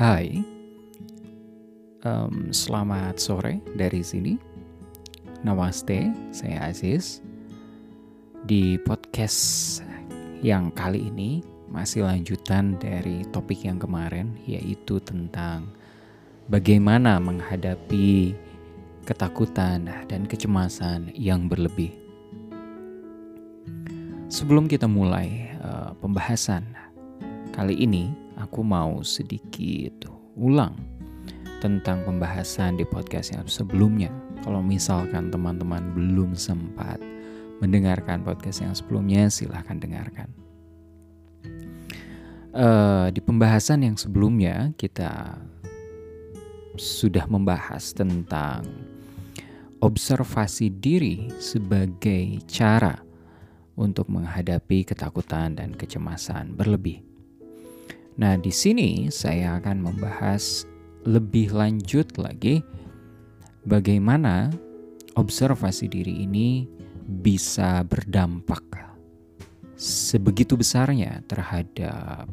[0.00, 0.32] Hai,
[2.08, 4.32] um, selamat sore dari sini.
[5.44, 7.20] Namaste, saya Aziz.
[8.48, 9.84] Di podcast
[10.40, 15.68] yang kali ini masih lanjutan dari topik yang kemarin, yaitu tentang
[16.48, 18.32] bagaimana menghadapi
[19.04, 21.92] ketakutan dan kecemasan yang berlebih.
[24.32, 26.64] Sebelum kita mulai uh, pembahasan
[27.52, 30.72] kali ini, aku mau sedikit ulang
[31.60, 34.08] tentang pembahasan di podcast yang sebelumnya.
[34.40, 36.96] Kalau misalkan teman-teman belum sempat
[37.60, 40.28] mendengarkan podcast yang sebelumnya, silahkan dengarkan.
[42.50, 45.38] Uh, di pembahasan yang sebelumnya kita
[46.74, 48.64] sudah membahas tentang
[49.84, 52.98] observasi diri sebagai cara
[53.78, 57.09] untuk menghadapi ketakutan dan kecemasan berlebih.
[58.18, 60.66] Nah, di sini saya akan membahas
[61.06, 62.64] lebih lanjut lagi
[63.68, 64.50] bagaimana
[65.14, 66.66] observasi diri ini
[67.06, 68.70] bisa berdampak
[69.80, 72.28] sebegitu besarnya terhadap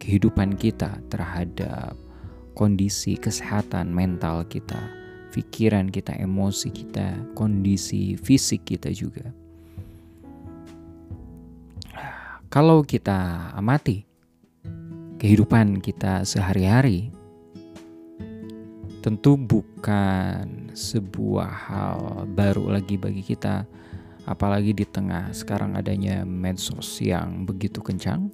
[0.00, 1.92] kehidupan kita, terhadap
[2.56, 4.80] kondisi kesehatan mental kita,
[5.28, 9.28] pikiran kita, emosi kita, kondisi fisik kita juga.
[12.48, 14.07] Kalau kita amati
[15.18, 17.10] kehidupan kita sehari-hari
[19.02, 21.98] tentu bukan sebuah hal
[22.34, 23.66] baru lagi bagi kita
[24.28, 28.28] apalagi di tengah sekarang adanya medsos yang begitu kencang.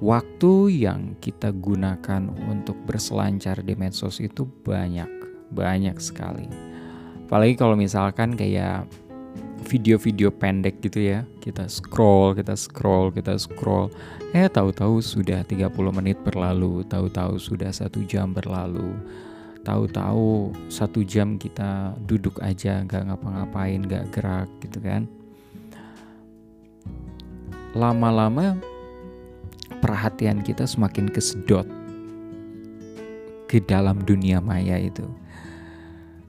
[0.00, 5.10] Waktu yang kita gunakan untuk berselancar di medsos itu banyak
[5.52, 6.48] banyak sekali.
[7.28, 8.88] Apalagi kalau misalkan kayak
[9.66, 11.26] video-video pendek gitu ya.
[11.42, 13.92] Kita scroll kita scroll kita scroll.
[14.32, 18.96] Eh tahu-tahu sudah 30 menit berlalu tahu-tahu sudah satu jam berlalu.
[19.60, 25.04] Tahu-tahu satu jam kita duduk aja nggak ngapa-ngapain nggak gerak gitu kan.
[27.76, 28.58] Lama-lama
[29.78, 31.68] perhatian kita semakin kesedot
[33.46, 35.06] ke dalam dunia maya itu.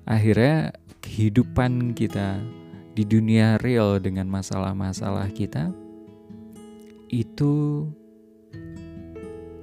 [0.05, 2.41] Akhirnya kehidupan kita
[2.91, 5.71] di dunia real dengan masalah-masalah kita
[7.07, 7.87] itu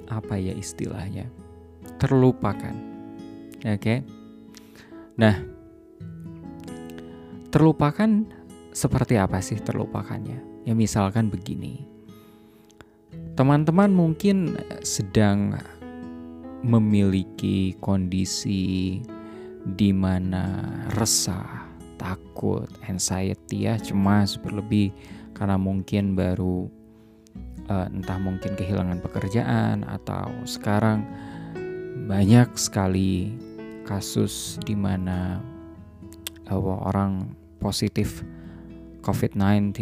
[0.08, 1.28] apa ya istilahnya?
[2.00, 2.74] Terlupakan.
[3.64, 3.76] Oke?
[3.80, 3.98] Okay?
[5.18, 5.34] nah
[7.50, 8.22] terlupakan
[8.70, 10.64] seperti apa sih terlupakannya?
[10.64, 11.84] Ya misalkan begini.
[13.34, 15.58] Teman-teman mungkin sedang
[16.62, 18.98] memiliki kondisi
[19.62, 20.66] di mana
[20.98, 21.67] resah
[21.98, 24.94] takut, anxiety ya, cemas berlebih
[25.34, 26.70] karena mungkin baru
[27.68, 31.04] uh, entah mungkin kehilangan pekerjaan atau sekarang
[32.08, 33.36] banyak sekali
[33.84, 35.42] kasus di mana
[36.48, 36.58] uh,
[36.88, 38.24] orang positif
[39.04, 39.74] COVID-19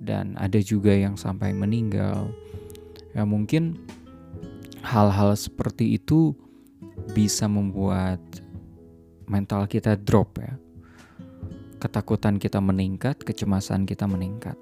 [0.00, 2.32] dan ada juga yang sampai meninggal.
[3.12, 3.76] Ya mungkin
[4.80, 6.32] hal-hal seperti itu
[7.12, 8.20] bisa membuat
[9.28, 10.56] mental kita drop ya
[11.80, 14.54] ketakutan kita meningkat, kecemasan kita meningkat.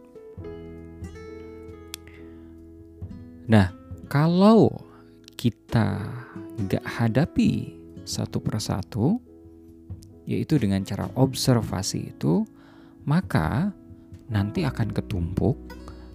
[3.50, 3.74] Nah,
[4.06, 4.70] kalau
[5.34, 5.98] kita
[6.62, 7.74] nggak hadapi
[8.06, 9.18] satu persatu,
[10.28, 12.44] yaitu dengan cara observasi itu,
[13.08, 13.72] maka
[14.28, 15.56] nanti akan ketumpuk,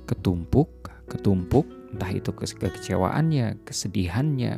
[0.05, 0.69] ketumpuk,
[1.09, 4.53] ketumpuk, entah itu kekecewaannya, kesedihannya,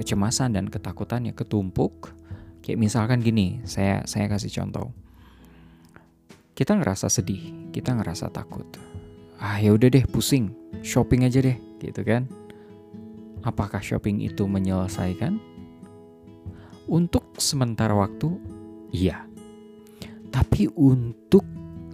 [0.00, 2.16] kecemasan dan ketakutannya ketumpuk.
[2.64, 5.01] Kayak misalkan gini, saya saya kasih contoh
[6.62, 8.62] kita ngerasa sedih, kita ngerasa takut.
[9.42, 10.54] Ah ya udah deh pusing,
[10.86, 12.30] shopping aja deh, gitu kan?
[13.42, 15.42] Apakah shopping itu menyelesaikan?
[16.86, 18.38] Untuk sementara waktu,
[18.94, 19.26] iya.
[20.30, 21.42] Tapi untuk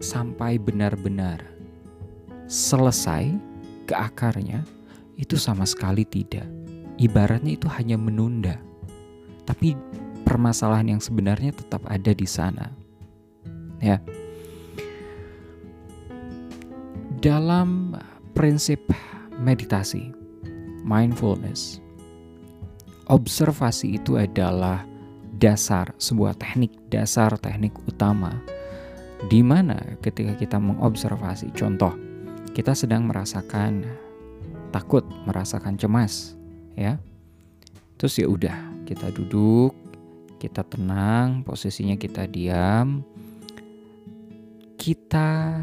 [0.04, 1.40] sampai benar-benar
[2.44, 3.32] selesai
[3.88, 4.68] ke akarnya,
[5.16, 6.44] itu sama sekali tidak.
[7.00, 8.60] Ibaratnya itu hanya menunda.
[9.48, 9.72] Tapi
[10.28, 12.68] permasalahan yang sebenarnya tetap ada di sana.
[13.80, 14.04] Ya.
[17.18, 17.98] Dalam
[18.38, 18.78] prinsip
[19.42, 20.14] meditasi,
[20.86, 21.82] mindfulness,
[23.10, 24.86] observasi itu adalah
[25.42, 28.38] dasar, sebuah teknik dasar, teknik utama
[29.26, 31.90] di mana ketika kita mengobservasi, contoh,
[32.54, 33.82] kita sedang merasakan
[34.70, 36.38] takut, merasakan cemas,
[36.78, 37.02] ya.
[37.98, 39.74] Terus ya udah, kita duduk,
[40.38, 43.02] kita tenang, posisinya kita diam.
[44.78, 45.58] Kita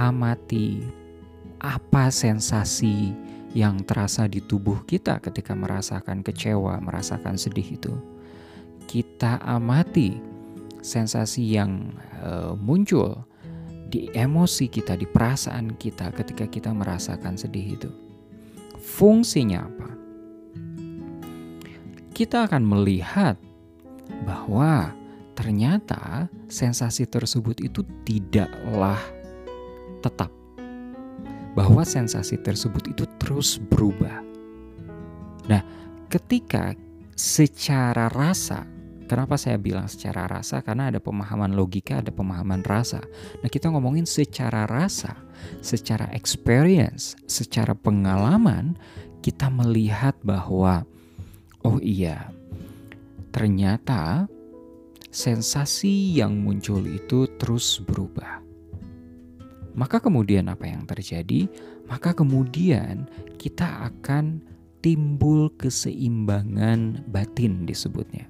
[0.00, 0.80] amati
[1.60, 3.12] apa sensasi
[3.52, 7.92] yang terasa di tubuh kita ketika merasakan kecewa, merasakan sedih itu.
[8.88, 10.16] Kita amati
[10.80, 11.92] sensasi yang
[12.24, 13.28] uh, muncul
[13.92, 17.90] di emosi kita, di perasaan kita ketika kita merasakan sedih itu.
[18.80, 19.90] Fungsinya apa?
[22.16, 23.36] Kita akan melihat
[24.24, 24.94] bahwa
[25.34, 28.98] ternyata sensasi tersebut itu tidaklah
[30.00, 30.32] tetap.
[31.54, 34.24] Bahwa sensasi tersebut itu terus berubah.
[35.46, 35.62] Nah,
[36.08, 36.72] ketika
[37.14, 38.64] secara rasa
[39.10, 40.62] Kenapa saya bilang secara rasa?
[40.62, 43.02] Karena ada pemahaman logika, ada pemahaman rasa.
[43.42, 45.18] Nah, kita ngomongin secara rasa,
[45.58, 48.78] secara experience, secara pengalaman,
[49.18, 50.86] kita melihat bahwa
[51.66, 52.30] oh iya,
[53.34, 54.30] ternyata
[55.10, 58.49] sensasi yang muncul itu terus berubah.
[59.74, 61.46] Maka kemudian apa yang terjadi?
[61.86, 63.06] Maka kemudian
[63.38, 64.42] kita akan
[64.80, 68.26] timbul keseimbangan batin disebutnya.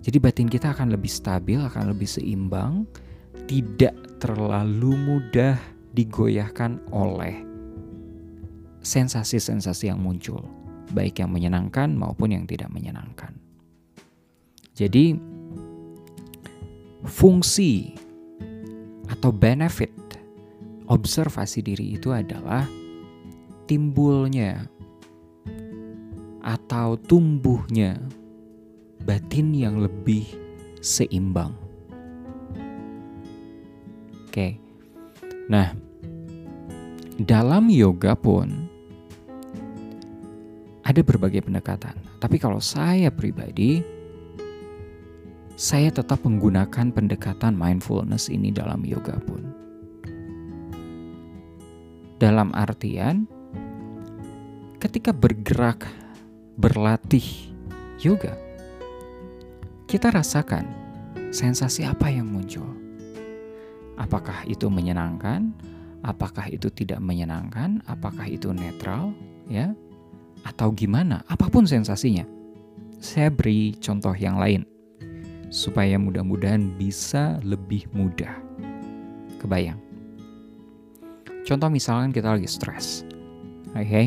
[0.00, 2.88] Jadi batin kita akan lebih stabil, akan lebih seimbang,
[3.44, 5.60] tidak terlalu mudah
[5.92, 7.44] digoyahkan oleh
[8.80, 10.40] sensasi-sensasi yang muncul,
[10.96, 13.36] baik yang menyenangkan maupun yang tidak menyenangkan.
[14.72, 15.12] Jadi
[17.04, 17.92] fungsi
[19.10, 19.90] atau benefit
[20.86, 22.66] observasi diri itu adalah
[23.66, 24.66] timbulnya
[26.42, 28.00] atau tumbuhnya
[29.06, 30.26] batin yang lebih
[30.82, 31.54] seimbang.
[34.26, 34.58] Oke.
[35.50, 35.74] Nah,
[37.18, 38.70] dalam yoga pun
[40.82, 41.94] ada berbagai pendekatan.
[42.18, 43.99] Tapi kalau saya pribadi
[45.60, 49.44] saya tetap menggunakan pendekatan mindfulness ini dalam yoga pun.
[52.16, 53.28] Dalam artian
[54.80, 55.84] ketika bergerak
[56.56, 57.52] berlatih
[58.00, 58.32] yoga
[59.84, 60.64] kita rasakan
[61.28, 62.64] sensasi apa yang muncul.
[64.00, 65.52] Apakah itu menyenangkan?
[66.00, 67.84] Apakah itu tidak menyenangkan?
[67.84, 69.12] Apakah itu netral?
[69.44, 69.76] Ya,
[70.40, 71.20] atau gimana?
[71.28, 72.24] Apa pun sensasinya.
[72.96, 74.69] Saya beri contoh yang lain
[75.50, 78.38] supaya mudah-mudahan bisa lebih mudah.
[79.42, 79.78] Kebayang.
[81.44, 83.04] Contoh misalkan kita lagi stres.
[83.74, 83.84] Oke.
[83.84, 84.06] Okay?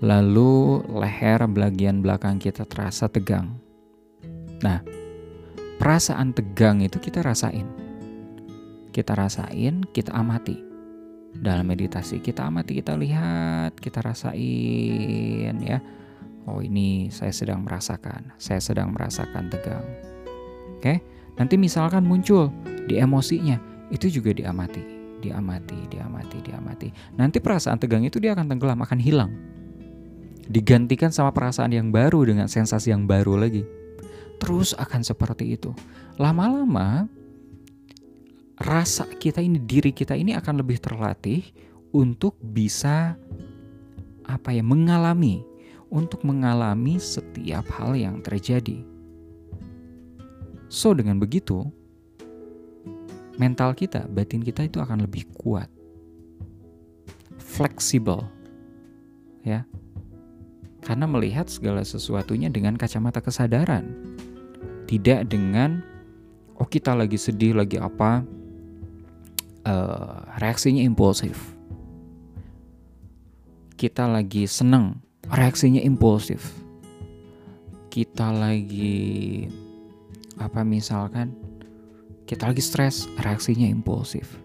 [0.00, 3.60] Lalu leher bagian belakang kita terasa tegang
[4.60, 4.84] Nah,
[5.80, 7.64] perasaan tegang itu kita rasain.
[8.92, 10.60] Kita rasain, kita amati.
[11.30, 15.78] Dalam meditasi kita amati, kita lihat, kita rasain ya.
[16.44, 18.34] Oh, ini saya sedang merasakan.
[18.36, 20.09] Saya sedang merasakan tegang.
[20.80, 21.04] Oke.
[21.36, 22.48] Nanti misalkan muncul
[22.88, 23.60] di emosinya,
[23.92, 24.80] itu juga diamati,
[25.20, 26.88] diamati, diamati, diamati.
[27.16, 29.32] Nanti perasaan tegang itu dia akan tenggelam, akan hilang.
[30.48, 33.62] Digantikan sama perasaan yang baru dengan sensasi yang baru lagi
[34.40, 35.76] terus akan seperti itu.
[36.16, 37.04] Lama-lama
[38.56, 41.44] rasa kita ini, diri kita ini akan lebih terlatih
[41.92, 43.20] untuk bisa
[44.24, 45.44] apa ya, mengalami,
[45.92, 48.89] untuk mengalami setiap hal yang terjadi.
[50.70, 51.66] So dengan begitu,
[53.42, 55.66] mental kita, batin kita itu akan lebih kuat,
[57.42, 58.22] fleksibel,
[59.42, 59.66] ya,
[60.86, 63.90] karena melihat segala sesuatunya dengan kacamata kesadaran.
[64.86, 65.82] Tidak dengan
[66.54, 68.22] oh kita lagi sedih lagi apa
[69.66, 71.34] uh, reaksinya impulsif.
[73.74, 76.42] Kita lagi seneng reaksinya impulsif.
[77.90, 79.50] Kita lagi
[80.40, 81.36] apa misalkan
[82.24, 84.40] kita lagi stres reaksinya impulsif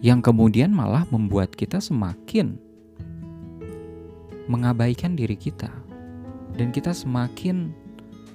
[0.00, 2.56] yang kemudian malah membuat kita semakin
[4.48, 5.68] mengabaikan diri kita
[6.56, 7.70] dan kita semakin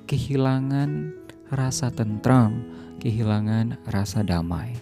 [0.05, 1.11] kehilangan
[1.51, 2.61] rasa tentram,
[3.01, 4.73] kehilangan rasa damai.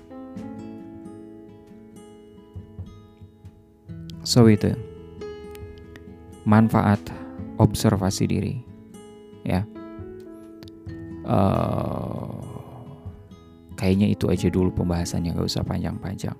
[4.24, 4.72] So itu
[6.48, 7.00] manfaat
[7.60, 8.56] observasi diri,
[9.44, 9.68] ya.
[11.24, 12.44] Uh,
[13.80, 16.36] kayaknya itu aja dulu pembahasannya, gak usah panjang-panjang.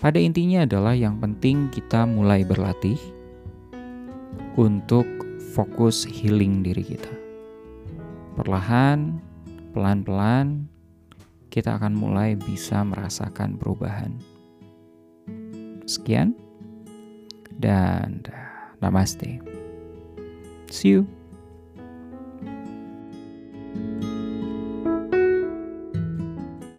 [0.00, 3.00] Pada intinya adalah yang penting kita mulai berlatih
[4.60, 5.06] untuk
[5.56, 7.12] fokus healing diri kita.
[8.36, 9.16] Perlahan,
[9.72, 10.66] pelan-pelan,
[11.48, 14.12] kita akan mulai bisa merasakan perubahan.
[15.86, 16.34] Sekian,
[17.62, 18.26] dan
[18.82, 19.38] namaste.
[20.68, 21.23] See you.